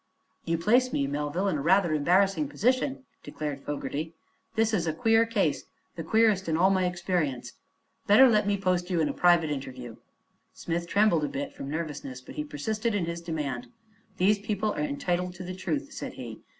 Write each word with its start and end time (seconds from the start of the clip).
"You 0.45 0.57
place 0.57 0.91
me, 0.91 1.05
Melville, 1.05 1.47
in 1.47 1.57
a 1.57 1.61
rather 1.61 1.93
embarrassing 1.93 2.49
position," 2.49 3.03
declared 3.21 3.61
Fogerty. 3.61 4.15
"This 4.55 4.73
is 4.73 4.87
a 4.87 4.93
queer 4.93 5.27
case 5.27 5.65
the 5.95 6.03
queerest 6.03 6.49
in 6.49 6.57
all 6.57 6.71
my 6.71 6.85
experience. 6.87 7.53
Better 8.07 8.27
let 8.27 8.47
me 8.47 8.57
post 8.57 8.89
you 8.89 8.99
in 8.99 9.09
a 9.09 9.13
private 9.13 9.51
interview." 9.51 9.97
Smith 10.55 10.87
trembled 10.87 11.23
a 11.23 11.27
bit, 11.27 11.53
from 11.53 11.69
nervousness; 11.69 12.19
but 12.19 12.33
he 12.33 12.43
persisted 12.43 12.95
in 12.95 13.05
his 13.05 13.21
demand. 13.21 13.67
"These 14.17 14.39
people 14.39 14.71
are 14.71 14.79
entitled 14.79 15.35
to 15.35 15.43
the 15.43 15.53
truth," 15.53 15.93
said 15.93 16.13
he. 16.13 16.39